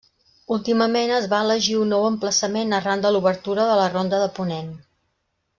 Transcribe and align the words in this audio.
Últimament 0.53 1.13
es 1.17 1.27
va 1.33 1.41
elegir 1.47 1.75
un 1.81 1.93
nou 1.95 2.07
emplaçament 2.13 2.73
arran 2.81 3.05
de 3.07 3.13
l'obertura 3.15 3.71
de 3.73 3.79
la 3.85 3.89
ronda 3.95 4.27
de 4.27 4.35
Ponent. 4.41 4.77